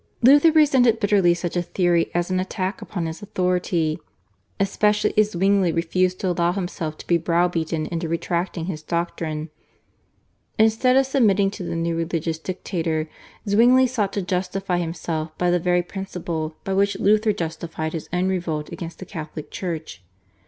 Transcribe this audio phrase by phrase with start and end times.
[0.23, 3.99] Luther resented bitterly such a theory as an attack upon his authority,
[4.59, 9.51] especially as Zwingli refused to allow himself to be brow beaten into retracting his doctrine.
[10.57, 13.07] Instead of submitting to the new religious dictator,
[13.47, 18.27] Zwingli sought to justify himself by the very principle by which Luther justified his own
[18.27, 20.01] revolt against the Catholic Church.